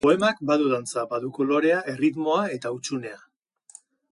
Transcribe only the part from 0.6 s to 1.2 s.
dantza,